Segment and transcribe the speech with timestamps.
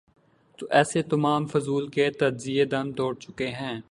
[0.57, 3.81] تو ایسے تمام فضول کے تجزیے دم توڑ چکے ہیں۔